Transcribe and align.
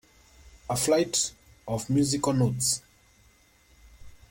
A 0.67 0.75
flight 0.75 1.31
of 1.67 1.87
musical 1.87 2.33
notes. 2.33 2.81